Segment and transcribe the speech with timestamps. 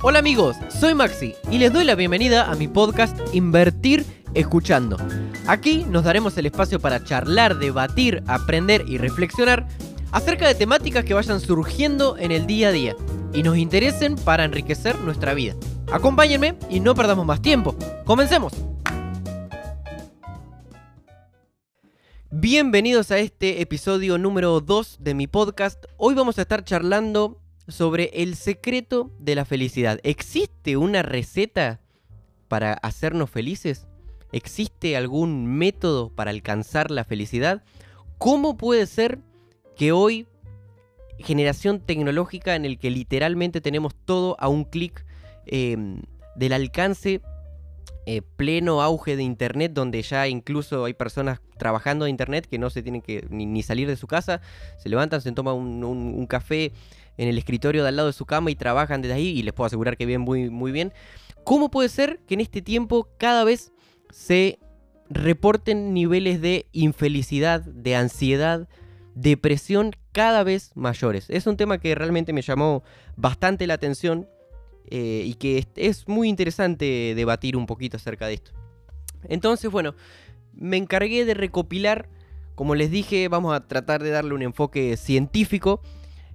[0.00, 4.96] Hola amigos, soy Maxi y les doy la bienvenida a mi podcast Invertir Escuchando.
[5.48, 9.66] Aquí nos daremos el espacio para charlar, debatir, aprender y reflexionar
[10.12, 12.96] acerca de temáticas que vayan surgiendo en el día a día
[13.34, 15.56] y nos interesen para enriquecer nuestra vida.
[15.90, 17.74] Acompáñenme y no perdamos más tiempo.
[18.04, 18.52] ¡Comencemos!
[22.30, 25.86] Bienvenidos a este episodio número 2 de mi podcast.
[25.96, 30.00] Hoy vamos a estar charlando sobre el secreto de la felicidad.
[30.02, 31.80] ¿Existe una receta
[32.48, 33.86] para hacernos felices?
[34.32, 37.62] ¿Existe algún método para alcanzar la felicidad?
[38.16, 39.20] ¿Cómo puede ser
[39.76, 40.26] que hoy,
[41.18, 45.04] generación tecnológica en el que literalmente tenemos todo a un clic
[45.46, 46.02] em,
[46.36, 47.20] del alcance
[48.06, 52.70] eh, pleno auge de Internet, donde ya incluso hay personas trabajando en Internet que no
[52.70, 54.40] se tienen que ni, salir de su casa,
[54.78, 56.72] se levantan, se toman un café
[57.18, 59.52] en el escritorio de al lado de su cama y trabajan desde ahí y les
[59.52, 60.92] puedo asegurar que bien, muy, muy bien.
[61.44, 63.72] ¿Cómo puede ser que en este tiempo cada vez
[64.10, 64.58] se
[65.10, 68.68] reporten niveles de infelicidad, de ansiedad,
[69.14, 71.26] depresión cada vez mayores?
[71.28, 72.84] Es un tema que realmente me llamó
[73.16, 74.28] bastante la atención
[74.90, 78.52] eh, y que es muy interesante debatir un poquito acerca de esto.
[79.24, 79.94] Entonces, bueno,
[80.52, 82.08] me encargué de recopilar,
[82.54, 85.82] como les dije, vamos a tratar de darle un enfoque científico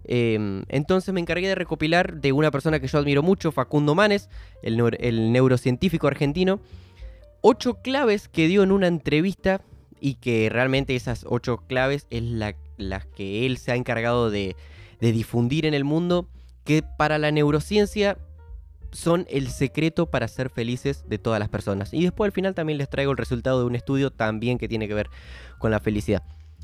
[0.05, 4.29] Em, entonces me encargué de recopilar de una persona que yo admiro mucho, Facundo Manes,
[4.61, 6.59] el, neurocientífico argentino,
[7.41, 9.61] ocho claves que dio en una entrevista
[9.99, 12.23] y que realmente esas ocho claves es
[12.77, 14.55] las que él se ha encargado de,
[14.99, 16.29] difundir en el mundo,
[16.63, 18.17] que para la neurociencia
[18.91, 21.93] son el secreto para ser felices de todas las personas.
[21.93, 24.87] Y después al final también les traigo el resultado de un estudio también que tiene
[24.87, 25.09] que ver
[25.59, 26.23] con la felicidad.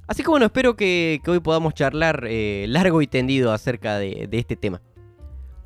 [0.09, 4.55] Así que bueno, espero que, hoy podamos charlar eh, largo y tendido acerca de, este
[4.55, 4.81] tema.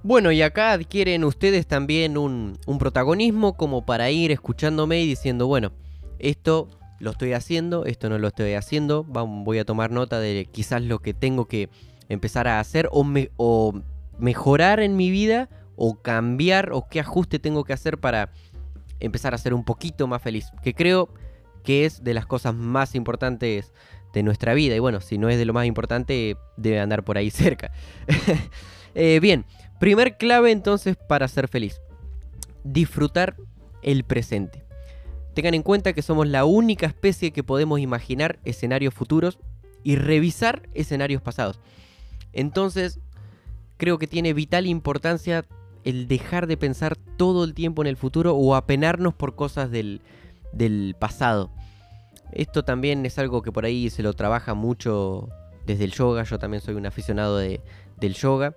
[0.03, 5.71] Bueno, y acá adquieren ustedes también un, protagonismo como para ir escuchándome y diciendo, bueno,
[6.19, 6.67] esto
[6.99, 10.99] lo estoy haciendo, esto no lo estoy haciendo, voy a tomar nota de quizás lo
[10.99, 11.69] que tengo que
[12.09, 13.81] empezar a hacer o, o
[14.19, 15.47] mejorar en mi vida
[15.77, 18.29] o cambiar o qué ajuste tengo que hacer para
[18.99, 20.47] empezar a ser un poquito más feliz.
[20.61, 21.07] Que creo
[21.63, 23.71] que es de las cosas más importantes
[24.13, 24.75] de nuestra vida.
[24.75, 27.71] Y bueno, si no es de lo más importante, debe andar por ahí cerca.
[28.95, 29.43] Eh, bien,
[29.79, 31.81] primer clave entonces para ser feliz.
[32.63, 33.35] Disfrutar
[33.81, 34.63] el presente.
[35.33, 39.39] Tengan en cuenta que somos la única especie que podemos imaginar escenarios futuros
[39.83, 41.59] y revisar escenarios pasados.
[42.33, 42.99] Entonces,
[43.77, 45.43] creo que tiene vital importancia
[45.83, 50.01] el dejar de pensar todo el tiempo en el futuro o apenarnos por cosas del,
[50.51, 51.49] del pasado.
[52.35, 55.29] Esto también es algo que por ahí se lo trabaja mucho
[55.65, 56.23] desde el yoga.
[56.23, 57.61] Yo también soy un aficionado de,
[57.99, 58.55] del yoga.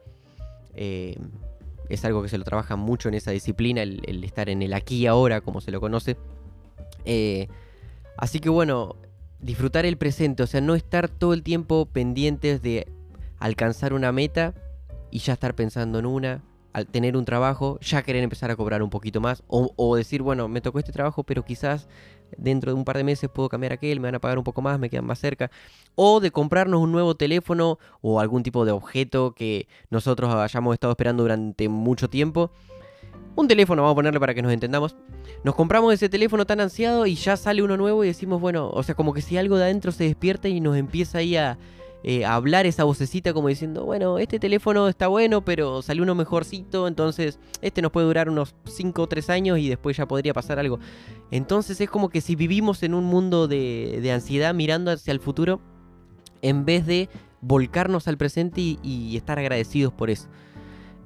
[0.74, 1.16] Eh,
[1.88, 4.96] es algo que se lo trabaja mucho en esa disciplina, el, estar en el aquí
[4.96, 6.16] y ahora, como se lo conoce.
[7.04, 7.48] Eh,
[8.16, 8.96] así que bueno,
[9.40, 12.88] disfrutar el presente, o sea, no estar todo el tiempo pendientes de
[13.38, 14.54] alcanzar una meta
[15.10, 18.82] y ya estar pensando en una, al tener un trabajo, ya querer empezar a cobrar
[18.82, 21.88] un poquito más, o, o decir, bueno, me tocó este trabajo, pero quizás
[22.36, 24.62] dentro de un par de meses puedo cambiar aquel, me van a pagar un poco
[24.62, 25.50] más, me quedan más cerca.
[25.94, 30.92] O de comprarnos un nuevo teléfono o algún tipo de objeto que nosotros hayamos estado
[30.92, 32.50] esperando durante mucho tiempo.
[33.34, 34.96] Un teléfono, vamos a ponerle para que nos entendamos.
[35.44, 38.82] Nos compramos ese teléfono tan ansiado y ya sale uno nuevo y decimos, bueno, o
[38.82, 41.58] sea, como que si algo de adentro se despierta y nos empieza ahí a,
[42.02, 46.86] eh, hablar esa vocecita como diciendo, bueno, este teléfono está bueno, pero salió uno mejorcito,
[46.86, 50.58] entonces este nos puede durar unos 5 o 3 años y después ya podría pasar
[50.58, 50.78] algo.
[51.30, 55.60] Entonces es como que si vivimos en un mundo de, ansiedad mirando hacia el futuro,
[56.42, 57.08] en vez de
[57.40, 60.28] volcarnos al presente y, estar agradecidos por eso.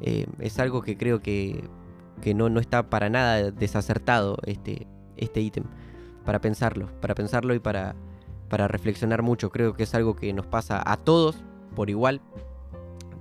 [0.02, 1.64] Eh, es algo que creo que,
[2.20, 4.86] que no, no, está para nada desacertado este,
[5.16, 5.64] este ítem.
[6.24, 7.94] Para pensarlo, para pensarlo y para,
[8.50, 9.50] para reflexionar mucho.
[9.50, 11.36] Creo que es algo que nos pasa a todos
[11.74, 12.20] por igual.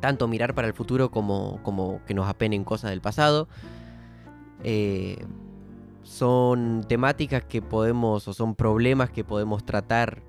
[0.01, 3.47] Tanto mirar para el futuro como, como que nos apenen cosas del pasado.
[4.63, 5.23] Eh,
[6.03, 10.23] son temáticas que podemos o son problemas que podemos tratar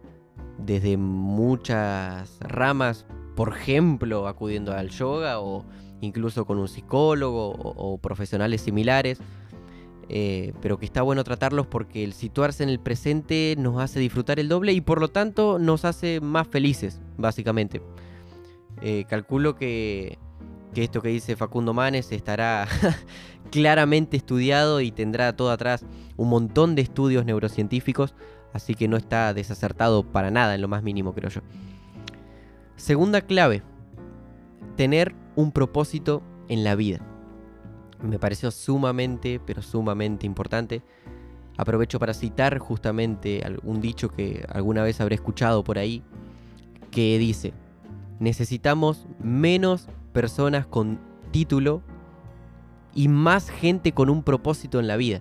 [0.58, 3.06] desde muchas ramas.
[3.34, 5.64] Por ejemplo, acudiendo al yoga o
[6.02, 9.20] incluso con un psicólogo o profesionales similares.
[10.12, 14.40] Eh, pero que está bueno tratarlos porque el situarse en el presente nos hace disfrutar
[14.40, 17.80] el doble y por lo tanto nos hace más felices, básicamente.
[18.82, 20.18] Eh, calculo que,
[20.74, 22.66] esto que dice Facundo Manes estará
[23.52, 25.86] claramente estudiado y tendrá todo atrás
[26.16, 28.16] un montón de estudios neurocientíficos,
[28.52, 31.42] así que no está desacertado para nada en lo más mínimo, creo yo.
[32.74, 33.62] Segunda clave,
[34.76, 37.00] tener un propósito en la vida.
[38.02, 40.82] Me pareció sumamente, pero sumamente importante.
[41.56, 46.02] Aprovecho para citar justamente un dicho que alguna vez habré escuchado por ahí,
[46.90, 47.52] que dice,
[48.18, 50.98] necesitamos menos personas con
[51.30, 51.82] título
[52.94, 55.20] y más gente con un propósito en la vida.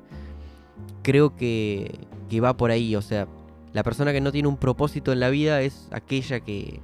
[1.04, 3.28] Creo que, que va por ahí, o sea,
[3.74, 6.81] la persona que no tiene un propósito en la vida es aquella que,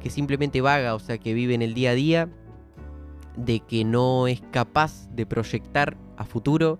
[0.00, 2.28] que simplemente vaga, o sea, que vive en el día a día,
[3.38, 6.78] de que no es capaz de proyectar a futuro,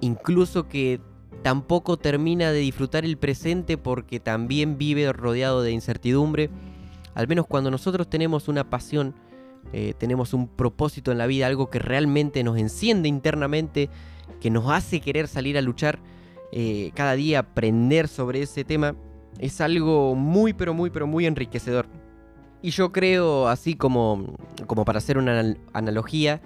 [0.00, 1.00] incluso que
[1.42, 6.50] tampoco termina de disfrutar el presente porque también vive rodeado de incertidumbre.
[7.14, 9.14] Al menos cuando nosotros tenemos una pasión,
[9.72, 13.88] eh, tenemos un propósito en la vida, algo que realmente nos enciende internamente,
[14.40, 15.98] que nos hace querer salir a luchar,
[16.52, 18.94] eh, cada día aprender sobre ese tema,
[19.38, 21.86] es algo muy, pero muy, pero muy enriquecedor.
[22.62, 24.36] Y yo creo, así como,
[24.66, 26.40] como para hacer una analogía,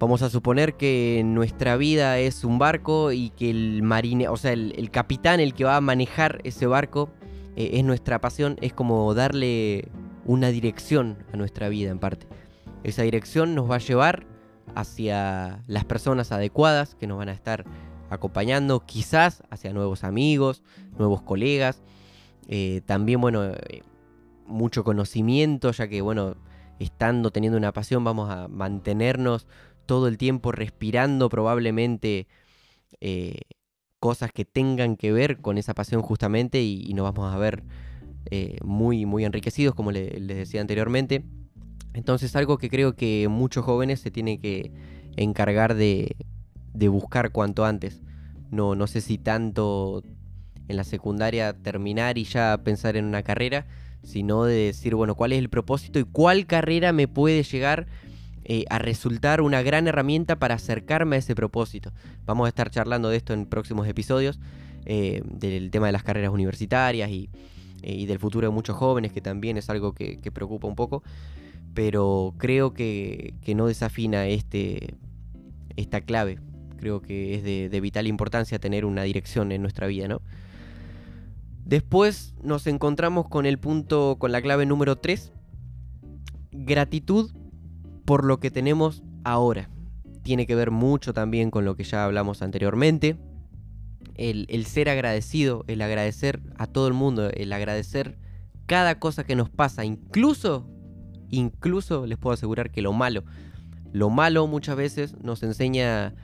[0.00, 4.52] vamos a suponer que nuestra vida es un barco y que el marine, o sea,
[4.52, 7.08] el, capitán, el que va a manejar ese barco,
[7.54, 9.88] eh, es nuestra pasión, es como darle
[10.24, 12.26] una dirección a nuestra vida en parte.
[12.82, 14.26] Esa dirección nos va a llevar
[14.74, 17.64] hacia las personas adecuadas que nos van a estar
[18.10, 20.64] acompañando, quizás hacia nuevos amigos,
[20.98, 21.80] nuevos colegas.
[22.48, 23.82] Eh, también, bueno, eh,
[24.46, 26.36] mucho conocimiento, ya que, bueno,
[26.78, 29.46] estando teniendo una pasión, vamos a mantenernos
[29.86, 32.26] todo el tiempo respirando probablemente
[33.00, 33.40] eh,
[34.00, 37.62] cosas que tengan que ver con esa pasión justamente y, nos vamos a ver
[38.64, 41.24] muy, muy enriquecidos, como les decía anteriormente.
[41.94, 44.72] Entonces algo que creo que muchos jóvenes se tienen que
[45.16, 46.16] encargar de,
[46.72, 48.00] de buscar cuanto antes.
[48.50, 50.02] No, no sé si tanto
[50.68, 53.66] en la secundaria terminar y ya pensar en una carrera,
[54.02, 57.86] sino de decir, bueno, cuál es el propósito y cuál carrera me puede llegar
[58.44, 61.92] eh, a resultar una gran herramienta para acercarme a ese propósito.
[62.26, 64.40] Vamos a estar charlando de esto en próximos episodios,
[64.84, 67.30] eh, del tema de las carreras universitarias y,
[67.82, 71.02] eh, del futuro de muchos jóvenes, que también es algo que, preocupa un poco,
[71.74, 74.94] pero creo que, que no desafina este,
[75.76, 76.38] esta clave
[76.82, 80.20] creo que es de, vital importancia tener una dirección en nuestra vida, ¿no?
[81.64, 85.32] Después nos encontramos con el punto, con la clave número 3,
[86.50, 87.32] gratitud
[88.04, 89.70] por lo que tenemos ahora.
[90.22, 93.16] Tiene que ver mucho también con lo que ya hablamos anteriormente.
[94.14, 98.18] El, el, ser agradecido, el agradecer a todo el mundo, el agradecer
[98.66, 100.68] cada cosa que nos pasa, incluso,
[101.30, 103.24] incluso les puedo asegurar que lo malo.
[103.92, 106.14] Lo malo muchas veces nos enseña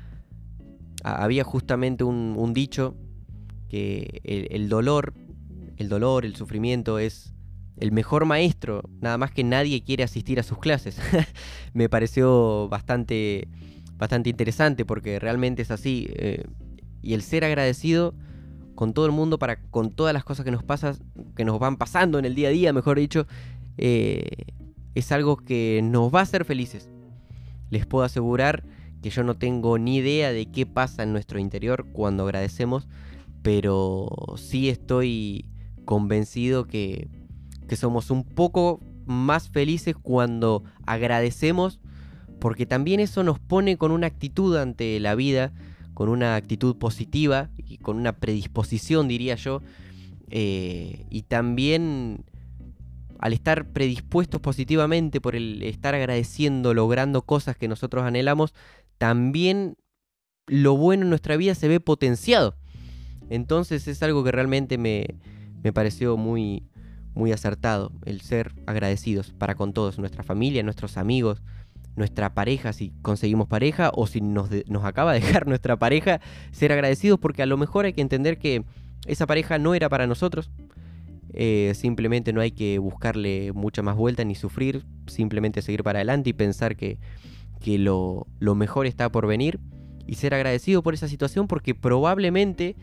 [1.02, 2.96] había justamente un, dicho
[3.68, 5.14] que el, dolor,
[5.78, 7.32] el dolor, el sufrimiento es
[7.76, 10.98] el mejor maestro, nada más que nadie quiere asistir a sus clases.
[11.72, 13.48] Me pareció bastante,
[13.96, 16.08] bastante interesante porque realmente es así.
[16.10, 16.44] Eh,
[17.00, 18.14] y el ser agradecido
[18.74, 20.96] con todo el mundo para con todas las cosas que nos pasan,
[21.36, 23.26] que nos van pasando en el día a día, mejor dicho,
[23.76, 24.46] eh,
[24.96, 26.90] es algo que nos va a hacer felices.
[27.70, 28.64] Les puedo asegurar
[29.02, 32.88] que yo no tengo ni idea de qué pasa en nuestro interior cuando agradecemos,
[33.42, 35.46] pero sí estoy
[35.88, 37.08] convencido que,
[37.66, 41.80] que somos un poco más felices cuando agradecemos,
[42.40, 45.50] porque también eso nos pone con una actitud ante la vida,
[45.94, 49.62] con una actitud positiva y con una predisposición, diría yo,
[50.28, 52.26] eh, y también
[53.18, 58.52] al estar predispuestos positivamente por el estar agradeciendo, logrando cosas que nosotros anhelamos,
[58.98, 59.78] también
[60.46, 62.56] lo bueno en nuestra vida se ve potenciado.
[63.30, 65.06] Entonces es algo que realmente me,
[65.72, 66.64] pareció muy,
[67.14, 71.42] muy acertado, el ser agradecidos para con todos, nuestra familia, nuestros amigos,
[71.96, 76.20] nuestra pareja, si conseguimos pareja o si nos, nos acaba de dejar nuestra pareja,
[76.52, 78.64] ser agradecidos porque a lo mejor hay que entender que
[79.06, 80.50] esa pareja no era para nosotros.
[81.34, 86.30] Eh, simplemente no hay que buscarle mucha más vuelta ni sufrir, simplemente seguir para adelante
[86.30, 86.98] y pensar que
[87.58, 89.60] que lo, mejor está por venir
[90.06, 92.76] y ser agradecido por esa situación porque probablemente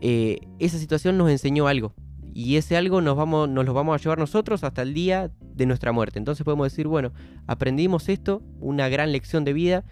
[0.00, 1.94] eh, esa situación nos enseñó algo
[2.34, 5.64] y ese algo nos, vamos, nos lo vamos a llevar nosotros hasta el día de
[5.64, 6.18] nuestra muerte.
[6.18, 7.12] Entonces podemos decir, bueno,
[7.46, 9.84] aprendimos esto, una gran lección de vida.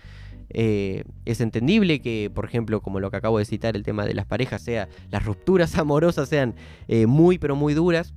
[0.51, 4.13] Eh, es entendible que, por ejemplo, como lo que acabo de citar, el tema de
[4.13, 6.55] las parejas, sea las rupturas amorosas sean
[6.87, 8.13] eh, muy, pero muy duras,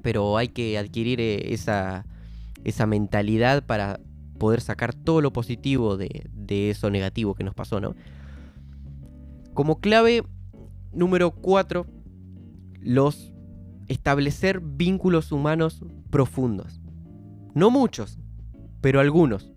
[0.00, 2.06] pero hay que adquirir esa,
[2.62, 3.98] esa mentalidad para
[4.38, 7.94] poder sacar todo lo positivo de, eso negativo que nos pasó, ¿no?
[9.54, 10.24] Como clave
[10.92, 11.86] número 4,
[12.80, 13.32] los
[13.88, 16.80] establecer vínculos humanos profundos.
[17.54, 18.18] No muchos,
[18.80, 19.52] pero algunos.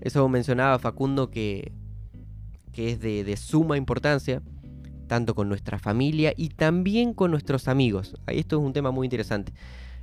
[0.00, 1.72] Eso mencionaba Facundo que,
[2.72, 4.42] que es de, suma importancia,
[5.06, 8.14] tanto con nuestra familia y también con nuestros amigos.
[8.26, 9.52] Esto es un tema muy interesante.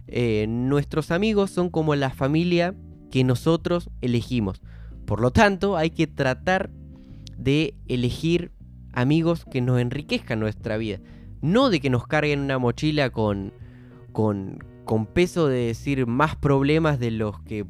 [0.08, 2.76] Eh, nuestros amigos son como la familia
[3.12, 4.62] que nosotros elegimos.
[5.06, 6.72] Por lo tanto, hay que tratar
[7.38, 8.52] de elegir
[8.96, 11.00] amigos que nos enriquezcan nuestra vida.
[11.42, 13.54] No de que nos carguen una mochila con,
[14.12, 17.66] con, con peso de decir más problemas de los que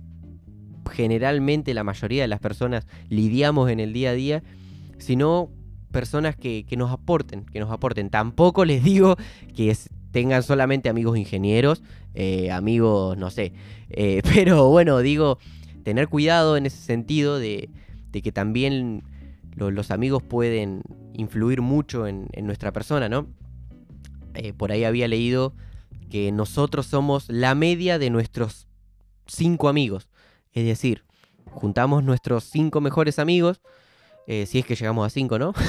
[0.92, 4.44] generalmente la mayoría de las personas lidiamos en el día a día,
[4.98, 5.50] sino
[5.92, 8.10] personas que, nos aporten, que nos aporten.
[8.10, 9.16] Tampoco les digo
[9.56, 9.76] que
[10.12, 13.54] tengan solamente amigos ingenieros, eh, amigos, no sé,
[13.90, 15.40] eh, pero bueno, digo,
[15.84, 17.70] tener cuidado en ese sentido de,
[18.12, 19.04] que también
[19.56, 20.82] los amigos pueden
[21.14, 23.28] influir mucho en, nuestra persona, ¿no?
[24.34, 25.54] Eh, por ahí había leído
[26.10, 28.68] que nosotros somos la media de nuestros
[29.26, 30.10] cinco amigos.
[30.52, 31.04] Es decir,
[31.52, 33.62] juntamos nuestros cinco mejores amigos,
[34.28, 35.54] eh, si es que llegamos a cinco, ¿no?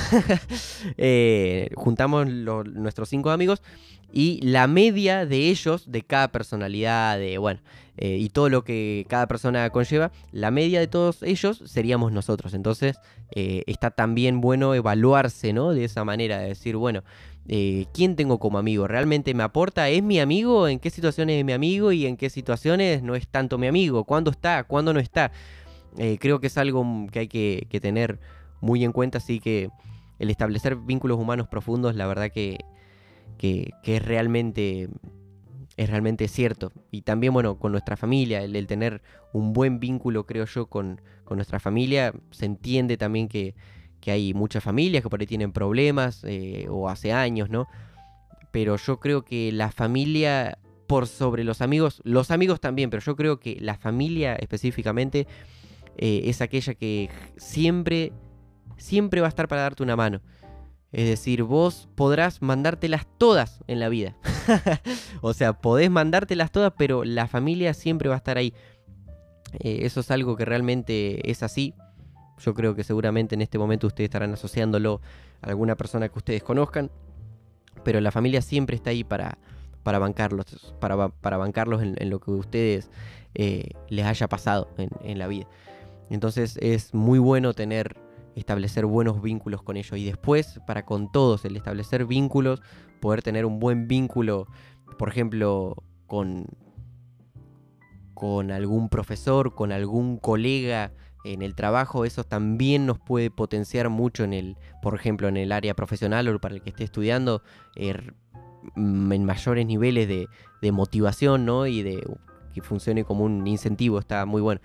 [0.98, 3.62] Eh, juntamos nuestros cinco amigos
[4.12, 7.60] y la media de ellos, de cada personalidad, de bueno,
[7.96, 12.54] eh, y todo lo que cada persona conlleva, la media de todos ellos seríamos nosotros.
[12.54, 12.98] Entonces
[13.30, 15.72] está también bueno evaluarse, ¿no?
[15.72, 17.02] De esa manera, de decir, bueno,
[17.92, 21.52] quién tengo como amigo, realmente me aporta, es mi amigo, en qué situaciones es mi
[21.52, 25.32] amigo y en qué situaciones no es tanto mi amigo, cuándo está, cuándo no está.
[26.20, 28.18] Creo que es algo que hay que, tener
[28.66, 29.70] muy en cuenta, así que
[30.18, 32.58] el establecer vínculos humanos profundos, la verdad que,
[33.38, 34.88] que, es realmente
[35.76, 36.72] es realmente cierto.
[36.90, 41.36] Y también, bueno, con nuestra familia, el, tener un buen vínculo, creo yo, con, con,
[41.36, 43.54] nuestra familia, se entiende también que,
[44.00, 47.66] que hay muchas familias que por ahí tienen problemas eh, o hace años, ¿no?
[48.52, 53.16] Pero yo creo que la familia por sobre los amigos, los amigos también, pero yo
[53.16, 55.26] creo que la familia específicamente
[55.96, 58.12] eh, es aquella que siempre,
[58.76, 60.20] siempre va a estar para darte una mano.
[60.92, 64.16] Es decir, vos podrás mandártelas todas en la vida.
[65.20, 68.54] o sea, podés mandártelas todas, pero la familia siempre va a estar ahí.
[69.60, 71.74] Eh, eso es algo que realmente es así.
[72.38, 75.00] Yo creo que seguramente en este momento ustedes estarán asociándolo
[75.42, 76.90] a alguna persona que ustedes conozcan.
[77.82, 79.38] Pero la familia siempre está ahí para,
[79.86, 82.90] para bancarlos, para, para bancarlos en, lo que ustedes
[83.34, 85.46] eh, les haya pasado en, la vida.
[86.10, 87.96] Entonces es muy bueno tener,
[88.36, 89.98] establecer buenos vínculos con ellos.
[89.98, 92.62] Y después, para con todos, el establecer vínculos,
[93.00, 94.46] poder tener un buen vínculo,
[94.98, 95.74] por ejemplo,
[96.06, 96.46] con,
[98.14, 100.92] con algún profesor, con algún colega
[101.24, 105.50] en el trabajo, eso también nos puede potenciar mucho en el, por ejemplo, en el
[105.50, 107.42] área profesional o para el que esté estudiando,
[107.74, 108.14] er,
[108.76, 110.28] mm, en mayores niveles de,
[110.72, 111.68] motivación, ¿no?
[111.68, 112.02] Y de
[112.52, 114.60] que funcione como un incentivo, está muy bueno.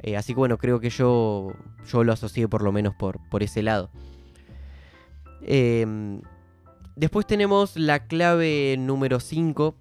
[0.00, 1.52] Eh, así que bueno, creo que yo,
[1.86, 3.90] yo lo asocié por lo menos por, por ese lado.
[5.42, 6.20] Em,
[6.96, 9.74] después tenemos la clave número 5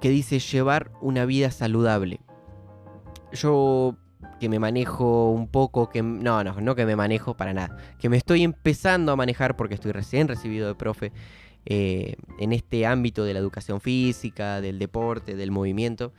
[0.00, 2.20] que dice llevar una vida saludable.
[3.32, 3.96] Yo
[4.40, 8.08] que me manejo un poco, que no, no, no que me manejo para nada, que
[8.08, 11.12] me estoy empezando a manejar porque estoy recién recibido de profe
[11.66, 16.12] eh, en este ámbito de la educación física, del deporte, del movimiento.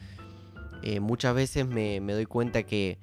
[0.86, 3.00] Eh, muchas veces me, doy cuenta que,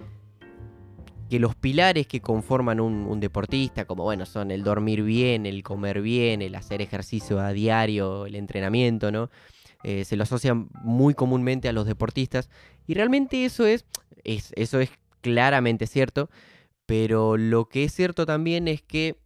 [1.28, 6.00] que los pilares que conforman un, deportista, como bueno, son el dormir bien, el comer
[6.00, 9.30] bien, el hacer ejercicio a diario, el entrenamiento, ¿no?
[9.82, 12.48] Eh, se lo asocian muy comúnmente a los deportistas.
[12.86, 13.84] Y realmente eso es,
[14.22, 16.30] es, eso es claramente cierto,
[16.86, 19.18] pero lo que es cierto también es que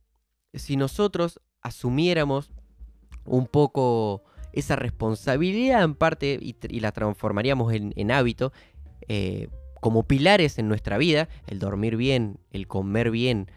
[0.54, 2.50] si nosotros asumiéramos
[3.26, 4.24] un poco
[4.56, 8.52] esa responsabilidad en parte y, la transformaríamos en, hábito,
[9.08, 9.48] eh,
[9.80, 13.50] como pilares en nuestra vida, el dormir bien, el comer bien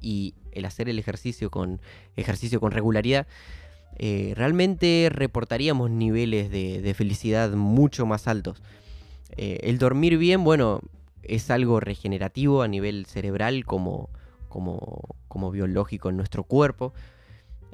[0.00, 1.80] y el hacer el ejercicio con,
[2.16, 3.26] ejercicio con regularidad,
[3.96, 8.62] eh, realmente reportaríamos niveles de, felicidad mucho más altos.
[9.36, 10.80] Eh, el dormir bien, bueno,
[11.22, 14.10] es algo regenerativo a nivel cerebral como,
[14.48, 16.92] como, como biológico en nuestro cuerpo.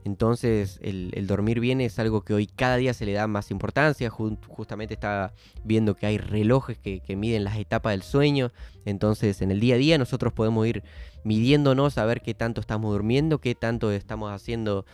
[0.05, 4.11] Entonces el, dormir bien es algo que hoy cada día se le da más importancia.
[4.11, 5.33] justamente estaba
[5.65, 8.51] viendo que hay relojes que, miden las etapas del sueño.
[8.85, 10.83] Entonces en el día a día nosotros podemos ir
[11.25, 14.87] midiéndonos a ver qué tanto estamos durmiendo, qué tanto estamos haciendo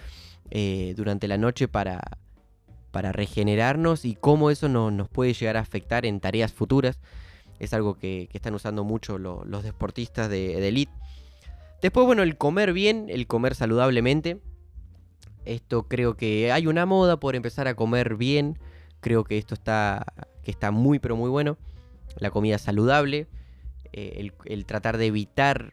[0.51, 2.01] eh, durante la noche para,
[2.91, 6.99] para regenerarnos y cómo eso nos puede llegar a afectar en tareas futuras
[7.59, 10.93] es algo que, están usando mucho los deportistas de, elite.
[11.83, 14.41] Después, bueno, el comer bien, el comer saludablemente.
[15.47, 18.59] Esto creo que hay una moda por empezar a comer bien.
[19.01, 20.05] Creo que esto está,
[20.43, 21.57] que está muy, pero muy bueno.
[22.19, 23.29] La comida saludable.
[23.93, 25.73] eh, el, tratar de evitar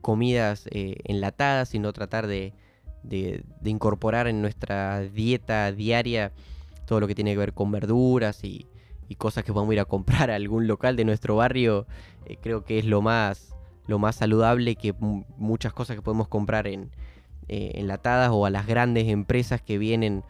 [0.00, 2.54] comidas eh, enlatadas, sino tratar de,
[3.64, 6.32] incorporar en nuestra dieta diaria
[6.86, 8.66] todo lo que tiene que ver con verduras y,
[9.18, 11.84] cosas que podemos ir a comprar a algún local de nuestro barrio,
[12.26, 13.56] eh, creo que es lo más,
[13.88, 14.94] lo más saludable que
[15.36, 16.90] muchas cosas que podemos comprar en,
[17.50, 20.22] enlatadas o a las grandes empresas que vienen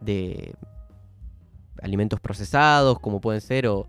[0.00, 0.54] de
[1.82, 3.88] alimentos procesados, como pueden ser, o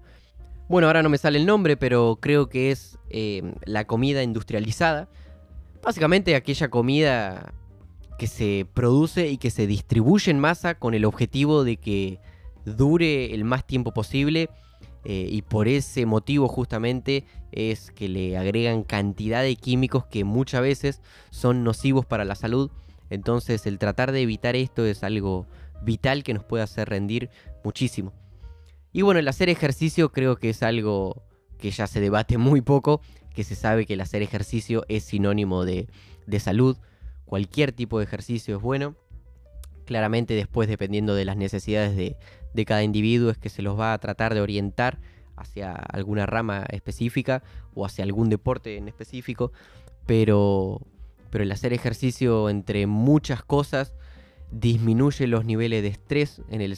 [0.67, 5.09] bueno, ahora no me sale el nombre, pero creo que es eh, la comida industrializada.
[5.81, 7.53] Básicamente aquella comida
[8.19, 12.19] que se produce y que se distribuye en masa con el objetivo de que
[12.65, 14.49] dure el más tiempo posible
[15.05, 20.61] eh, y por ese motivo justamente es que le agregan cantidad de químicos que muchas
[20.61, 22.69] veces son nocivos para la salud.
[23.09, 25.47] Entonces el tratar de evitar esto es algo
[25.81, 27.29] vital que nos puede hacer rendir
[27.63, 28.13] muchísimo.
[28.91, 31.23] Y bueno, el hacer ejercicio creo que es algo
[31.59, 33.01] que ya se debate muy poco,
[33.33, 35.87] que se sabe que el hacer ejercicio es sinónimo de,
[36.39, 36.77] salud.
[37.25, 38.95] Cualquier tipo de ejercicio es bueno.
[39.89, 43.97] Claramente después, dependiendo de las necesidades de, cada individuo, es que se los va a
[43.97, 44.99] tratar de orientar
[45.35, 47.41] hacia alguna rama específica
[47.73, 49.51] o hacia algún deporte en específico.
[50.05, 50.79] Pero,
[51.31, 53.95] pero el hacer ejercicio entre muchas cosas
[54.51, 56.75] disminuye los niveles de estrés en el,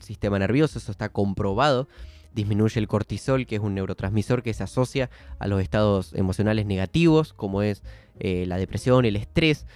[0.00, 1.88] sistema nervioso, eso está comprobado.
[2.32, 5.10] Disminuye el cortisol, que es un neurotransmisor que se asocia
[5.40, 7.82] a los estados emocionales negativos, como es
[8.20, 9.66] eh, la depresión, el estrés.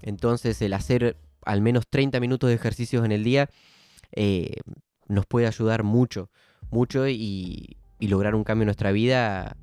[0.00, 3.48] Entonces el hacer al menos 30 minutos de ejercicios en el día
[4.12, 4.56] eh,
[5.08, 6.30] nos puede ayudar mucho,
[6.70, 9.56] mucho y, lograr un cambio en nuestra vida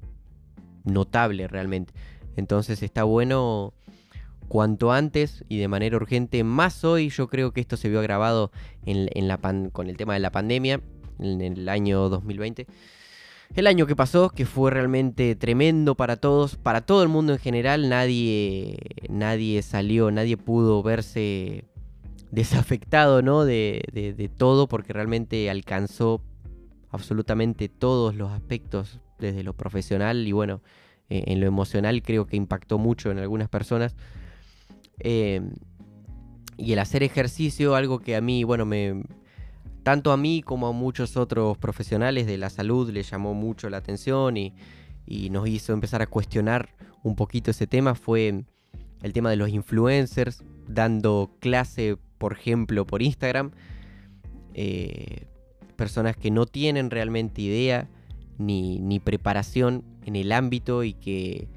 [0.83, 1.93] notable realmente.
[2.35, 3.75] Entonces está bueno
[4.47, 8.51] cuanto antes y de manera urgente, más hoy yo creo que esto se vio agravado
[8.83, 9.37] en, la
[9.71, 10.81] con el tema de la pandemia
[11.19, 12.65] en el año 2020.
[13.53, 17.39] El año que pasó, que fue realmente tremendo para todos, para todo el mundo en
[17.39, 21.65] general, nadie, nadie salió, nadie pudo verse
[22.31, 23.45] desafectado ¿no?
[23.45, 26.21] de, de todo porque realmente alcanzó
[26.89, 30.61] absolutamente todos los aspectos desde lo profesional y bueno,
[31.11, 33.95] eh, en lo emocional creo que impactó mucho en algunas personas.
[34.99, 35.51] Em,
[36.57, 39.03] y el hacer ejercicio, algo que a mí, bueno, me,
[39.83, 43.77] tanto a mí como a muchos otros profesionales de la salud le llamó mucho la
[43.77, 44.53] atención y,
[45.29, 46.69] nos hizo empezar a cuestionar
[47.03, 48.45] un poquito ese tema, fue
[49.01, 53.49] el tema de los influencers, dando clase, por ejemplo, por Instagram.
[54.53, 55.25] Eh,
[55.75, 57.89] personas que no tienen realmente idea
[58.37, 61.47] ni, ni preparación en el ámbito y que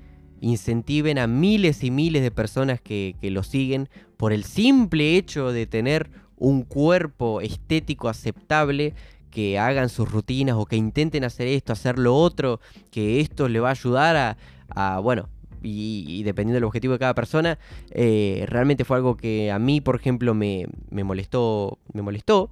[0.40, 5.66] incentiven a miles y miles de personas que, lo siguen por el simple hecho de
[5.66, 8.94] tener un cuerpo estético aceptable,
[9.30, 13.60] que hagan sus rutinas o que intenten hacer esto, hacer lo otro, que esto le
[13.60, 14.38] va a ayudar
[14.70, 15.28] a, bueno,
[15.64, 17.58] y, dependiendo del objetivo de cada persona,
[17.90, 22.50] eh, realmente fue algo que a mí, por ejemplo, me, molestó, me molestó.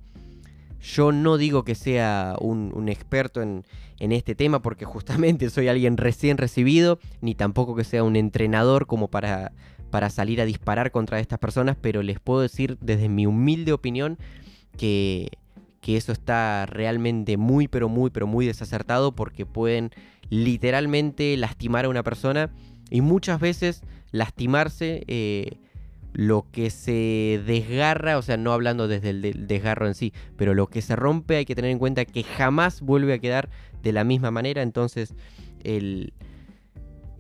[0.81, 3.65] Yo no digo que sea un experto en,
[4.03, 8.87] en este tema porque justamente soy alguien recién recibido, ni tampoco que sea un entrenador
[8.89, 9.53] como para,
[9.91, 14.19] para salir a disparar contra estas personas, pero les puedo decir desde mi humilde opinión
[14.77, 15.29] que,
[15.81, 19.93] que eso está realmente muy, pero muy, pero muy desacertado porque pueden
[20.31, 22.51] literalmente lastimar a una persona
[22.93, 25.57] y muchas veces lastimarse eh,
[26.13, 30.67] lo que se desgarra, o sea, no hablando desde el desgarro en sí, pero lo
[30.67, 33.49] que se rompe hay que tener en cuenta que jamás vuelve a quedar
[33.83, 34.61] de la misma manera.
[34.61, 35.15] Entonces,
[35.65, 36.13] el,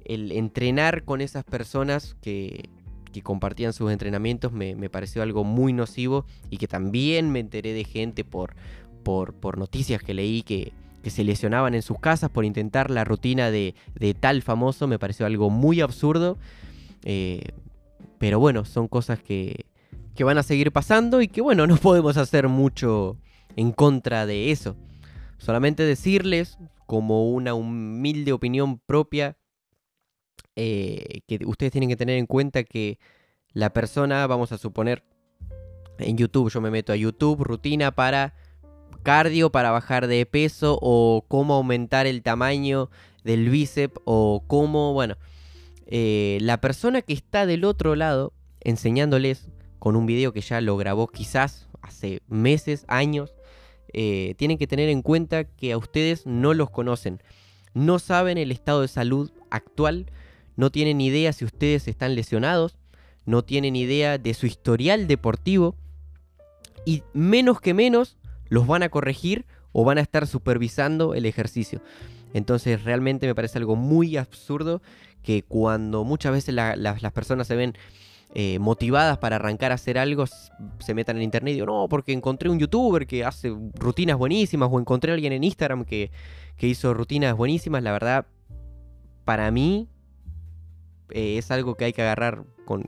[0.04, 2.68] entrenar con esas personas que,
[3.10, 7.84] que compartían sus entrenamientos me, pareció algo muy nocivo y que también me enteré de
[7.84, 8.54] gente por,
[9.02, 13.50] por noticias que leí que, que, se lesionaban en sus casas por intentar la rutina
[13.50, 14.86] de, de tal famoso.
[14.86, 16.38] Me pareció algo muy absurdo.
[17.04, 17.42] Eh,
[18.18, 19.66] pero bueno, son cosas que,
[20.14, 23.16] que van a seguir pasando y que bueno, no podemos hacer mucho
[23.56, 24.76] en contra de eso.
[25.38, 29.36] Solamente decirles, como una humilde opinión propia,
[30.54, 32.98] eh, que ustedes tienen que tener en cuenta que
[33.52, 35.02] la persona, vamos a suponer,
[35.98, 38.34] en YouTube, yo me meto a YouTube, rutina para
[39.02, 42.90] cardio, para bajar de peso, o cómo aumentar el tamaño
[43.24, 45.16] del bíceps, o cómo, bueno,
[45.86, 50.76] eh, la persona que está del otro lado enseñándoles con un video que ya lo
[50.76, 53.34] grabó quizás hace meses, años,
[53.92, 57.20] eh, tienen que tener en cuenta que a ustedes no los conocen,
[57.74, 60.06] no saben el estado de salud actual,
[60.56, 62.78] no tienen idea si ustedes están lesionados,
[63.26, 65.76] no tienen idea de su historial deportivo
[66.84, 68.16] y menos que menos
[68.52, 71.80] los van a corregir o van a estar supervisando el ejercicio.
[72.34, 74.82] Entonces realmente me parece algo muy absurdo
[75.22, 77.72] que cuando muchas veces las personas se ven
[78.34, 80.26] eh, motivadas para arrancar a hacer algo,
[80.80, 84.68] se metan en internet y digo, no, porque encontré un youtuber que hace rutinas buenísimas
[84.70, 86.10] o encontré a alguien en Instagram que,
[86.58, 87.82] hizo rutinas buenísimas.
[87.82, 88.26] La verdad,
[89.24, 89.88] para mí
[91.08, 92.86] eh, es algo que hay que agarrar con,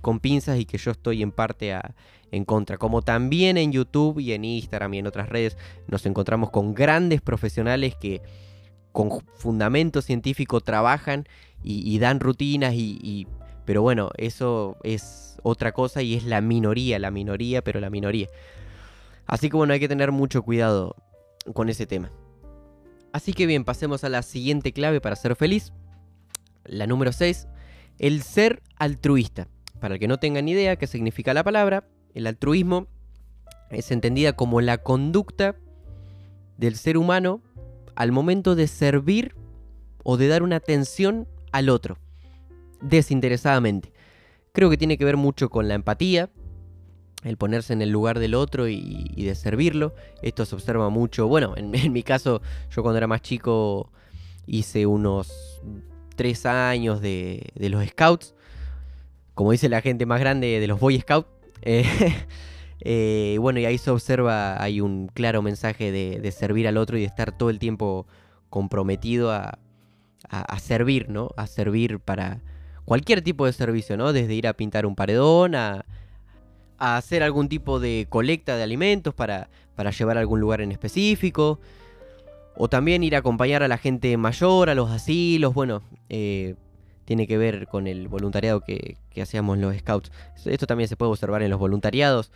[0.00, 1.74] con pinzas y que yo estoy en parte
[2.30, 2.78] en contra.
[2.78, 5.56] Como también en YouTube y en Instagram y en otras redes
[5.88, 8.22] nos encontramos con grandes profesionales que
[8.92, 11.26] con fundamento científico trabajan
[11.62, 13.26] y, dan rutinas y,
[13.64, 18.28] Pero bueno, eso es otra cosa y es la minoría, la minoría, pero la minoría.
[19.26, 20.94] Así que bueno, hay que tener mucho cuidado
[21.54, 22.12] con ese tema.
[23.12, 25.72] Así que bien, pasemos a la siguiente clave para ser feliz.
[26.64, 27.48] La número 6,
[27.98, 29.48] el ser altruista.
[29.80, 31.84] Para el que no tenga ni idea qué significa la palabra,
[32.14, 32.86] el altruismo
[33.70, 35.56] es entendida como la conducta
[36.56, 37.40] del ser humano
[37.96, 39.34] al momento de servir
[40.02, 41.98] o de dar una atención al otro,
[42.80, 43.92] desinteresadamente.
[44.52, 46.30] Creo que tiene que ver mucho con la empatía,
[47.24, 49.94] el ponerse en el lugar del otro y, de servirlo.
[50.22, 53.90] Esto se observa mucho, bueno, en, mi caso, yo cuando era más chico
[54.46, 55.60] hice unos
[56.16, 58.34] tres años de, los scouts,
[59.34, 61.28] como dice la gente más grande de los Boy Scouts.
[61.62, 61.84] Eh,
[62.80, 67.00] eh, bueno, y ahí se observa, hay un claro mensaje de, servir al otro y
[67.00, 68.06] de estar todo el tiempo
[68.50, 69.58] comprometido a,
[70.58, 71.30] servir, ¿no?
[71.36, 72.40] A servir para
[72.84, 74.12] cualquier tipo de servicio, ¿no?
[74.12, 75.84] Desde ir a pintar un paredón, a,
[76.78, 80.72] a hacer algún tipo de colecta de alimentos para, para llevar a algún lugar en
[80.72, 81.60] específico.
[82.56, 86.54] O también ir a acompañar a la gente mayor, a los asilos, bueno, eh,
[87.04, 90.10] tiene que ver con el voluntariado que, hacíamos los scouts.
[90.44, 92.30] Esto también se puede observar en los voluntariados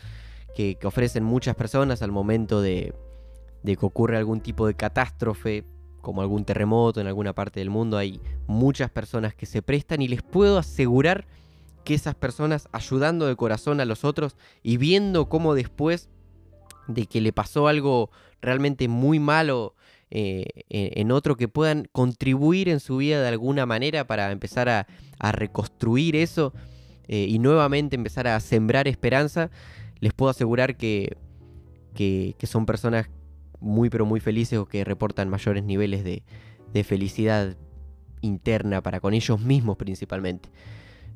[0.54, 2.94] que, que ofrecen muchas personas al momento de,
[3.62, 5.64] de, que ocurre algún tipo de catástrofe
[6.00, 10.08] como algún terremoto en alguna parte del mundo, hay muchas personas que se prestan y
[10.08, 11.26] les puedo asegurar
[11.84, 16.08] que esas personas ayudando de corazón a los otros y viendo cómo después
[16.86, 19.74] de que le pasó algo realmente muy malo
[20.10, 24.86] eh, en otro que puedan contribuir en su vida de alguna manera para empezar a,
[25.32, 26.54] reconstruir eso
[27.08, 29.50] eh, y nuevamente empezar a sembrar esperanza,
[30.00, 31.16] les puedo asegurar que,
[32.44, 33.10] son personas
[33.60, 36.22] muy pero muy felices o que reportan mayores niveles de,
[36.84, 37.56] felicidad
[38.20, 40.48] interna para con ellos mismos principalmente.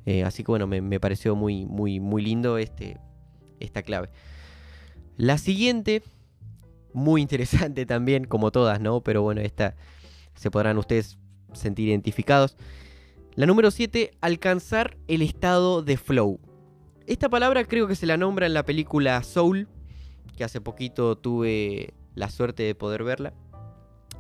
[0.05, 2.99] Eh, así que bueno, me, pareció muy, muy, muy lindo este,
[3.61, 4.11] esta clave.
[5.17, 6.03] La siguiente,
[6.93, 9.03] muy interesante también, como todas, ¿no?
[9.03, 9.77] Pero bueno, esta
[10.35, 11.19] se podrán ustedes
[11.53, 12.57] sentir identificados.
[13.35, 16.39] La número 7, alcanzar el estado de flow.
[17.07, 19.69] Esta palabra creo que se la nombra en la película Soul,
[20.37, 23.33] que hace poquito tuve la suerte de poder verla.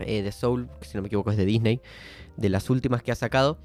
[0.01, 1.81] Eh, de Soul, si no me equivoco es de Disney,
[2.37, 3.59] de las últimas que ha sacado.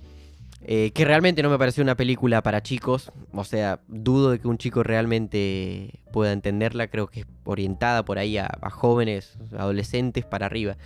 [0.62, 3.12] Eh, que realmente no me pareció una película para chicos.
[3.32, 6.88] O sea, dudo de que un chico realmente pueda entenderla.
[6.88, 10.78] Creo que es orientada por ahí a, jóvenes, adolescentes para arriba.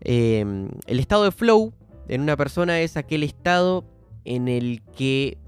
[0.00, 1.72] Em, el estado de flow
[2.08, 3.84] en una persona es aquel estado
[4.24, 5.38] en el que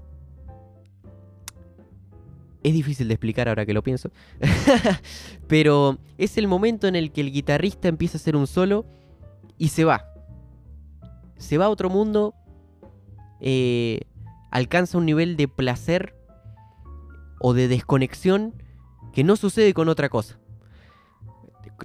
[2.63, 4.11] es difícil de explicar ahora que lo pienso.
[5.47, 8.85] Pero es el momento en el que el guitarrista empieza a hacer un solo
[9.57, 10.05] y se va.
[11.37, 12.35] Se va a otro mundo.
[13.39, 14.01] Eh,
[14.51, 16.15] alcanza un nivel de placer
[17.39, 18.61] o de desconexión
[19.13, 20.39] que no sucede con otra cosa.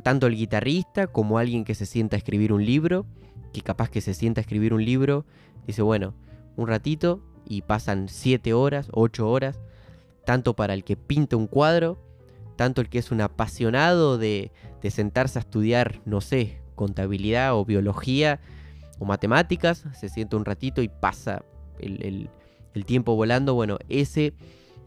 [0.02, 3.06] Tanto el guitarrista como alguien que se sienta a escribir un libro,
[3.52, 5.26] que capaz que se sienta a escribir un libro,
[5.66, 6.14] dice, bueno,
[6.56, 9.60] un ratito y pasan 7 horas, 8 horas
[10.24, 11.98] tanto para el que pinta un cuadro,
[12.56, 14.52] tanto el que es un apasionado de,
[14.90, 18.40] sentarse a estudiar, no sé, contabilidad o biología
[18.98, 21.44] o matemáticas, se sienta un ratito y pasa
[21.78, 22.28] el,
[22.86, 24.34] tiempo volando, bueno, ese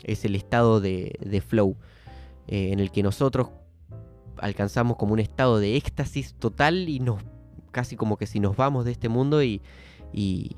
[0.04, 1.78] es el estado de, flow
[2.48, 3.50] eh, en el que nosotros
[4.38, 7.22] alcanzamos como un estado de éxtasis total y nos
[7.72, 9.62] casi como que si nos vamos de este mundo y,
[10.14, 10.56] y,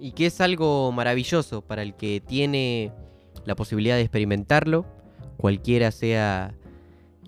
[0.00, 2.92] y que es algo maravilloso para el que tiene
[3.44, 4.86] la posibilidad de experimentarlo,
[5.36, 6.54] cualquiera sea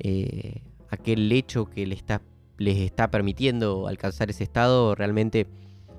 [0.00, 2.22] eh, aquel hecho que les está,
[2.58, 5.46] les está permitiendo alcanzar ese estado, realmente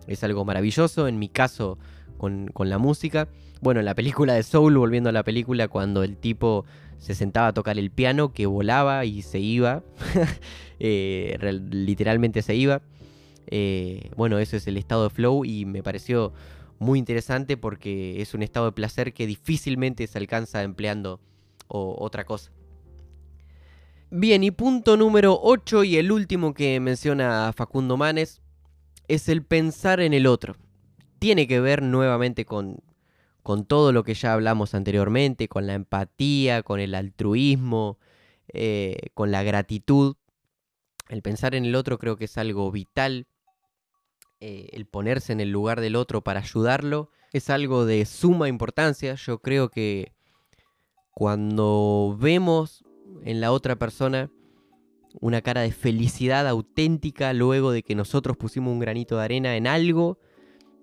[0.08, 1.08] es algo maravilloso.
[1.08, 1.78] En mi caso,
[2.20, 3.28] con, la música.
[3.62, 6.66] Bueno, en la película de Soul, volviendo a la película, cuando el tipo
[6.98, 9.84] se sentaba a tocar el piano, que volaba y se iba,
[10.80, 11.38] eh,
[11.72, 12.82] literalmente se iba.
[13.48, 16.34] Eh, bueno, eso es el estado de flow y me pareció
[16.78, 21.20] muy interesante porque es un estado de placer que difícilmente se alcanza empleando
[21.68, 22.52] otra cosa.
[24.12, 28.42] Bien, y punto número 8 y el último que menciona Facundo Manes
[29.08, 30.56] es el pensar en el otro.
[31.20, 32.80] Tiene que ver nuevamente con,
[33.44, 38.00] con todo lo que ya hablamos anteriormente, con la empatía, con el altruismo,
[38.48, 40.16] eh, con la gratitud.
[41.08, 43.28] El pensar en el otro creo que es algo vital.
[44.40, 49.14] Eh, el ponerse en el lugar del otro para ayudarlo es algo de suma importancia.
[49.14, 50.14] Yo creo que
[51.12, 52.84] cuando vemos
[53.24, 54.30] en la otra persona
[55.22, 59.68] una cara de felicidad auténtica luego de que nosotros pusimos un granito de arena en
[59.68, 60.20] algo.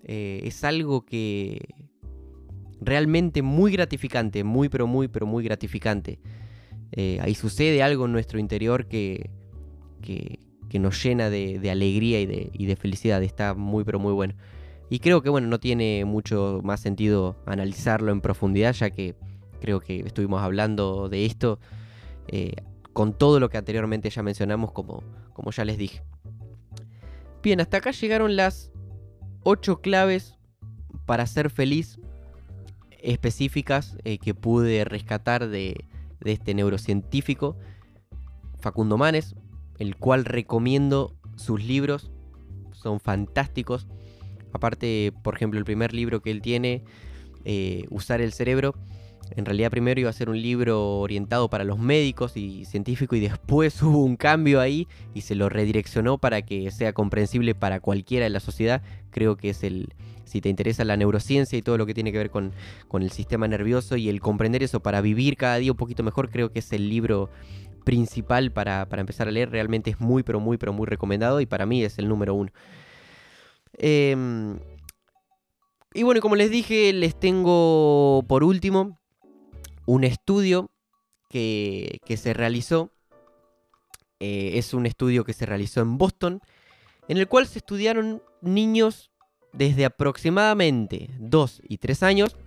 [0.03, 1.59] Eh, es algo que
[2.81, 6.19] realmente muy gratificante, muy pero muy pero muy gratificante.
[6.91, 9.29] Eh, ahí sucede algo en nuestro interior que,
[10.01, 10.39] que,
[10.79, 13.23] nos llena de, alegría y de, y de, felicidad.
[13.23, 14.35] Está muy pero muy bueno.
[14.89, 19.15] Y creo que bueno, no tiene mucho más sentido analizarlo en profundidad, ya que
[19.59, 21.59] creo que estuvimos hablando de esto
[22.27, 22.55] eh,
[22.93, 26.01] con todo lo que anteriormente ya mencionamos, como, como ya les dije.
[27.43, 28.71] Bien, hasta acá llegaron las
[29.43, 30.37] 8 claves
[31.05, 31.99] para ser feliz
[32.99, 35.85] específicas eh, que pude rescatar de,
[36.19, 37.57] de este neurocientífico,
[38.59, 39.35] Facundo Manes,
[39.77, 42.11] el cual recomiendo sus libros,
[42.73, 43.87] son fantásticos.
[44.53, 46.83] Aparte, por ejemplo, el primer libro que él tiene,
[47.45, 48.75] eh, Usar el Cerebro,
[49.35, 53.21] en realidad primero iba a ser un libro orientado para los médicos y científicos y
[53.21, 58.25] después hubo un cambio ahí y se lo redireccionó para que sea comprensible para cualquiera
[58.25, 58.81] de la sociedad.
[59.11, 59.89] Creo que es el,
[60.27, 62.53] si te interesa la neurociencia y todo lo que tiene que ver con,
[62.93, 66.51] el sistema nervioso y el comprender eso para vivir cada día un poquito mejor, creo
[66.51, 67.29] que es el libro
[67.85, 69.49] principal para, empezar a leer.
[69.49, 72.51] Realmente es muy, pero muy, pero muy recomendado y para mí es el número uno.
[73.73, 74.59] Em,
[75.93, 78.99] y bueno, como les dije, les tengo por último
[79.87, 80.69] un estudio
[81.29, 82.91] que, se realizó.
[84.19, 86.41] Eh, es un estudio que se realizó en Boston,
[87.07, 89.11] en el cual se estudiaron niños
[89.53, 92.37] desde aproximadamente 2 y 3 años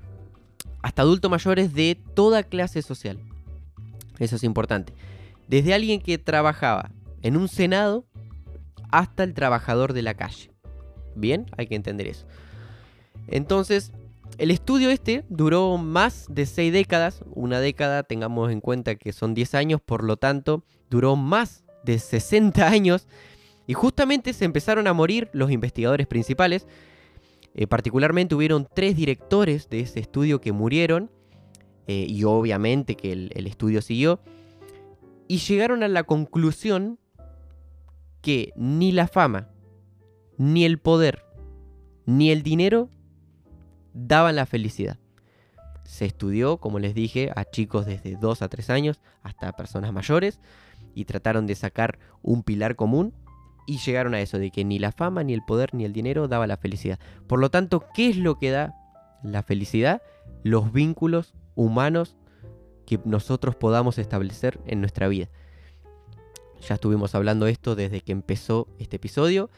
[0.83, 3.19] hasta adultos mayores de toda clase social.
[4.19, 4.93] Eso es importante.
[5.49, 6.91] Desde alguien que trabajaba
[7.23, 8.05] en un senado
[8.91, 10.51] hasta el trabajador de la calle.
[11.15, 12.27] Bien, hay que entender eso.
[13.29, 13.93] Entonces,
[14.39, 19.35] el estudio este duró más de 6 décadas, una década tengamos en cuenta que son
[19.35, 23.07] 10 años, por lo tanto duró más de 60 años
[23.67, 26.67] y justamente se empezaron a morir los investigadores principales.
[27.55, 31.11] Eh, particularmente hubieron tres directores de ese estudio que murieron
[31.87, 34.21] eh, y obviamente que el estudio siguió
[35.31, 36.99] y llegaron a la conclusión
[38.21, 39.49] que ni la fama,
[40.39, 41.25] ni el poder,
[42.05, 42.91] ni el dinero
[43.95, 44.99] daban la felicidad.
[45.85, 50.41] Se estudió, como les dije, a chicos desde 2 a 3 años hasta personas mayores
[50.95, 53.15] y trataron de sacar un pilar común
[53.67, 56.29] y llegaron a eso, de que ni la fama, ni el poder, ni el dinero
[56.29, 56.99] daba la felicidad.
[57.27, 58.75] Por lo tanto, ¿qué es lo que da
[59.23, 60.03] la felicidad?
[60.43, 62.17] Los vínculos humanos
[62.87, 65.29] que nosotros podamos establecer en nuestra vida.
[66.67, 69.51] Ya estuvimos hablando de esto desde que empezó este episodio,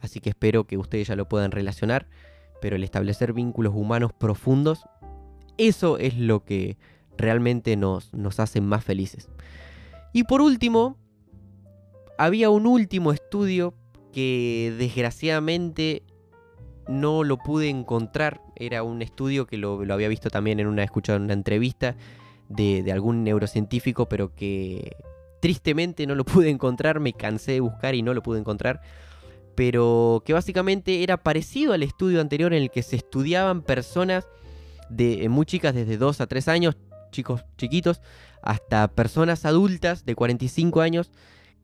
[0.00, 2.08] así que espero que ustedes ya lo puedan relacionar
[2.60, 4.84] pero el establecer vínculos humanos profundos,
[5.58, 6.76] eso es lo que
[7.16, 9.28] realmente nos, nos hace más felices.
[10.12, 10.96] Y por último,
[12.18, 13.74] había un último estudio
[14.12, 16.02] que desgraciadamente
[16.88, 18.42] no lo pude encontrar.
[18.56, 21.96] Era un estudio que lo, había visto también en una, escuchado en una entrevista
[22.48, 24.96] de, de, algún neurocientífico, pero que
[25.40, 27.00] tristemente no lo pude encontrar.
[27.00, 28.80] Me cansé de buscar y no lo pude encontrar
[29.60, 34.26] pero que básicamente era parecido al estudio anterior en el que se estudiaban personas
[34.88, 36.78] de, eh, muy chicas desde 2 a 3 años,
[37.10, 38.00] chicos chiquitos,
[38.40, 41.10] hasta personas adultas de 45 años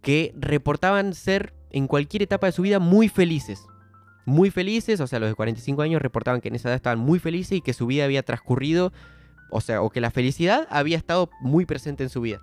[0.02, 3.64] que reportaban ser en cualquier etapa de su vida muy felices.
[4.26, 7.18] Muy felices, o sea, los de 45 años reportaban que en esa edad estaban muy
[7.18, 8.92] felices y que su vida había transcurrido,
[9.50, 12.42] o sea, o que la felicidad había estado muy presente en su vida.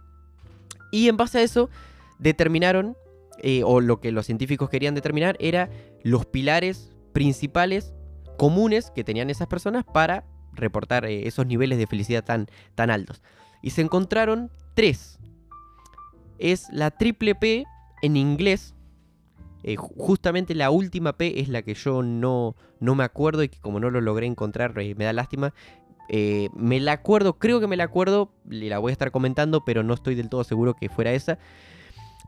[0.91, 1.69] Y en base a eso
[2.17, 2.97] determinaron
[3.39, 5.69] eh, o lo que los científicos querían determinar era
[6.03, 7.93] los pilares principales
[8.37, 13.21] comunes que tenían esas personas para reportar eh, esos niveles de felicidad tan, tan altos.
[13.61, 15.19] Y se encontraron tres.
[16.37, 17.65] Es la triple P
[18.01, 18.75] en inglés.
[19.63, 23.59] Eh, justamente la última P es la que yo no, no me acuerdo y que
[23.59, 25.53] como no lo logré encontrar me da lástima.
[26.09, 29.93] me la acuerdo, creo que me la acuerdo, la voy a estar comentando, pero no
[29.93, 31.39] estoy del todo seguro que fuera esa.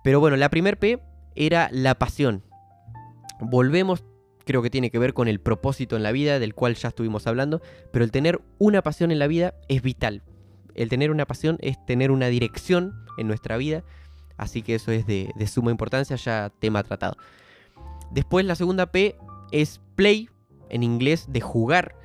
[0.05, 1.01] Pero bueno, la primer P
[1.35, 2.43] era la pasión.
[3.41, 4.05] Volvemos,
[4.45, 7.27] creo que tiene que ver con el propósito en la vida, del cual ya estuvimos
[7.27, 10.23] hablando, pero el tener una pasión en la vida es vital.
[10.75, 13.83] El tener una pasión es tener una dirección en nuestra vida
[14.37, 17.17] Así que eso es de, suma importancia, ya tema tratado.
[18.11, 19.15] Después la segunda P
[19.51, 20.29] es play,
[20.69, 21.95] en inglés de jugar.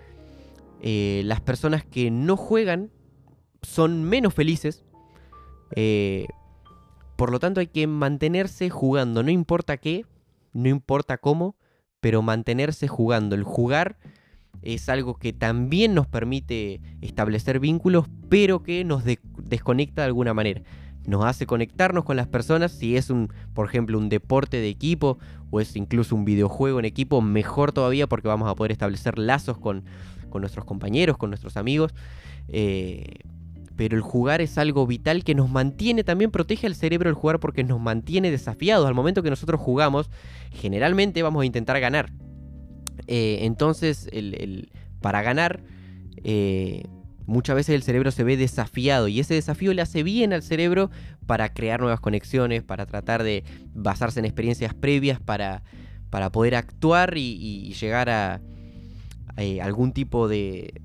[0.82, 2.90] Eh, las personas que no juegan
[3.62, 4.84] son menos felices.
[5.74, 6.26] Eh,
[7.20, 10.06] por lo tanto hay que mantenerse jugando, no importa qué,
[10.54, 11.54] no importa cómo,
[12.00, 13.34] pero mantenerse jugando.
[13.34, 13.98] El jugar
[14.62, 20.62] es algo que también nos permite establecer vínculos, pero que nos desconecta de alguna manera.
[21.06, 25.18] Nos hace conectarnos con las personas, si es un, por ejemplo, un deporte de equipo
[25.50, 29.58] o es incluso un videojuego en equipo, mejor todavía porque vamos a poder establecer lazos
[29.58, 29.84] con,
[30.32, 31.92] nuestros compañeros, con nuestros amigos.
[32.48, 33.18] Eh,
[33.80, 37.40] pero el jugar es algo vital que nos mantiene, también protege al cerebro el jugar
[37.40, 38.86] porque nos mantiene desafiados.
[38.86, 40.10] Al momento que nosotros jugamos,
[40.52, 42.12] generalmente vamos a intentar ganar.
[43.06, 44.68] Eh, entonces, el,
[45.00, 45.62] para ganar,
[46.24, 46.82] eh,
[47.24, 50.90] muchas veces el cerebro se ve desafiado y ese desafío le hace bien al cerebro
[51.24, 55.62] para crear nuevas conexiones, para tratar de basarse en experiencias previas, para,
[56.10, 58.42] para poder actuar y, llegar a
[59.38, 60.82] eh, algún tipo de,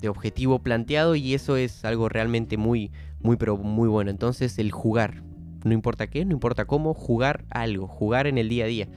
[0.00, 4.10] de objetivo planteado y eso es algo realmente muy, muy, pero muy bueno.
[4.10, 5.22] Entonces el jugar,
[5.64, 8.88] no importa qué, no importa cómo, jugar algo, jugar en el día a día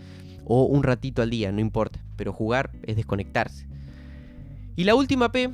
[0.45, 3.67] o un ratito al día, no importa, pero jugar es desconectarse.
[4.75, 5.51] Y la última P,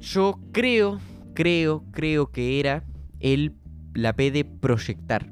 [0.00, 1.00] yo creo,
[1.34, 2.84] creo, creo que era
[3.20, 3.54] el,
[3.94, 5.30] la P de proyectar.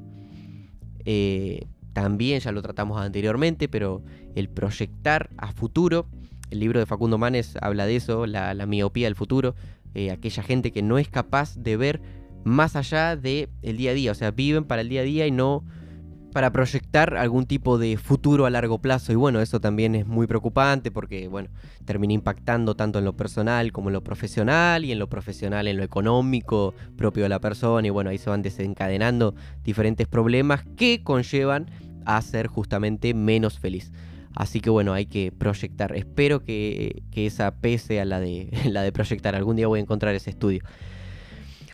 [1.03, 4.03] Eh, también ya lo tratamos anteriormente, pero
[4.35, 6.07] el proyectar a futuro
[6.49, 9.55] el libro de Facundo Manes habla de eso, la, miopía del futuro,
[9.93, 12.01] eh, aquella gente que no es capaz de ver
[12.43, 15.27] más allá del el día a día, o sea, viven para el día a día
[15.27, 15.63] y no
[16.31, 19.11] para proyectar algún tipo de futuro a largo plazo.
[19.11, 21.49] Y bueno, eso también es muy preocupante porque, bueno,
[21.85, 25.77] termina impactando tanto en lo personal como en lo profesional y en lo profesional en
[25.77, 27.87] lo económico propio de la persona.
[27.87, 31.69] Y bueno, ahí se van desencadenando diferentes problemas que conllevan
[32.05, 33.91] a ser justamente menos feliz.
[34.35, 35.95] Así que bueno, hay que proyectar.
[35.95, 39.35] Espero que, esa P sea la de, la de proyectar.
[39.35, 40.61] Algún día voy a encontrar ese estudio.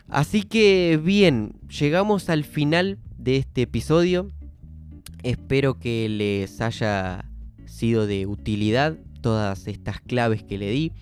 [0.08, 4.28] Así que bien, llegamos al final de este episodio.
[5.22, 7.24] Espero que les haya
[7.64, 10.92] sido de utilidad todas estas claves que le di.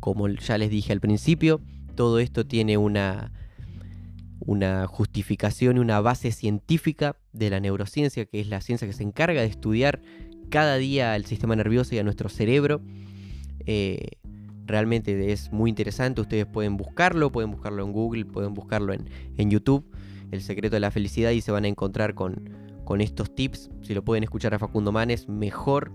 [0.00, 1.60] Como ya les dije al principio,
[1.94, 3.32] todo esto tiene una,
[4.40, 9.02] una justificación y una base científica de la neurociencia, que es la ciencia que se
[9.02, 10.00] encarga de estudiar
[10.48, 12.80] cada día al sistema nervioso y a nuestro cerebro.
[13.66, 14.08] Eh,
[14.66, 16.20] realmente es muy interesante.
[16.20, 19.84] Ustedes pueden buscarlo, pueden buscarlo en Google, pueden buscarlo en, en YouTube.
[20.30, 22.50] El secreto de la felicidad y se van a encontrar con,
[22.84, 23.70] con estos tips.
[23.82, 25.92] Si lo pueden escuchar a Facundo Manes, mejor.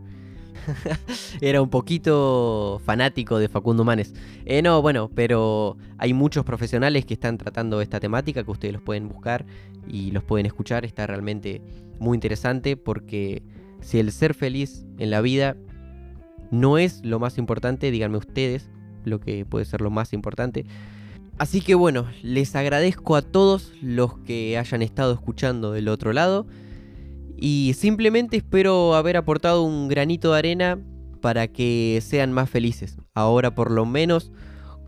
[1.42, 4.14] Era un poquito fanático de Facundo Manes.
[4.46, 8.84] Eh, no, bueno, pero hay muchos profesionales que están tratando esta temática que ustedes los
[8.84, 9.46] pueden buscar
[9.88, 10.86] y los pueden escuchar.
[10.86, 11.62] Está realmente
[12.00, 13.42] muy interesante porque
[13.82, 15.58] si el ser feliz en la vida
[16.52, 18.70] no es lo más importante, díganme ustedes
[19.04, 20.66] lo que puede ser lo más importante.
[21.38, 26.46] Así que bueno, les agradezco a todos los que hayan estado escuchando del otro lado
[27.38, 30.80] y simplemente espero haber aportado un granito de arena
[31.22, 32.98] para que sean más felices.
[33.16, 34.32] Ahora por lo menos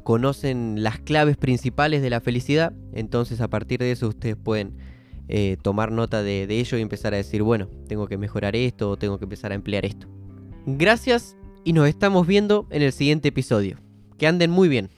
[0.03, 4.75] conocen las claves principales de la felicidad, entonces a partir de eso ustedes pueden
[5.27, 8.89] eh, tomar nota de, de ello y empezar a decir, bueno, tengo que mejorar esto
[8.89, 10.07] o tengo que empezar a emplear esto.
[10.65, 13.77] Gracias y nos estamos viendo en el siguiente episodio.
[14.17, 14.89] Que anden muy bien.